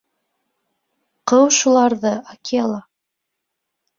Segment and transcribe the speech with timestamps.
[1.31, 2.79] Ҡыу шуларҙы, Акела!